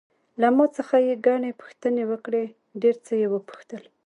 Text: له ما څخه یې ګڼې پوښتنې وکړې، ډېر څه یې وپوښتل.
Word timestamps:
له 0.41 0.47
ما 0.57 0.65
څخه 0.77 0.95
یې 1.07 1.13
ګڼې 1.27 1.51
پوښتنې 1.61 2.03
وکړې، 2.11 2.43
ډېر 2.81 2.95
څه 3.05 3.13
یې 3.21 3.27
وپوښتل. 3.33 3.83